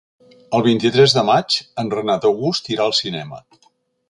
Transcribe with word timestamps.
El 0.59 0.63
vint-i-tres 0.67 1.13
de 1.17 1.25
maig 1.29 1.59
en 1.83 1.93
Renat 1.99 2.27
August 2.31 2.75
irà 2.77 2.89
al 2.89 2.97
cinema. 3.05 3.45